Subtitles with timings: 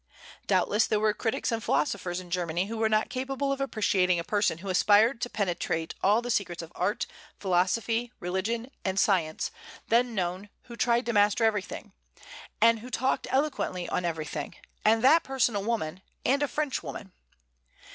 [0.47, 4.23] Doubtless there were critics and philosophers in Germany who were not capable of appreciating a
[4.23, 7.05] person who aspired to penetrate all the secrets of art,
[7.37, 9.51] philosophy, religion, and science
[9.89, 11.91] then known who tried to master everything,
[12.59, 17.11] and who talked eloquently on everything, and that person a woman, and a Frenchwoman.